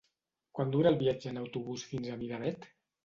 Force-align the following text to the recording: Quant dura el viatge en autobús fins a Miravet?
Quant 0.59 0.71
dura 0.75 0.89
el 0.93 0.97
viatge 1.03 1.31
en 1.33 1.37
autobús 1.43 1.85
fins 1.91 2.11
a 2.15 2.21
Miravet? 2.23 2.67